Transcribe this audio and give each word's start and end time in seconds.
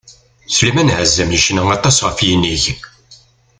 Sliman 0.53 0.89
Azem 1.01 1.29
yecna 1.33 1.63
aṭas 1.77 1.97
ɣef 2.07 2.17
yinig. 2.27 2.63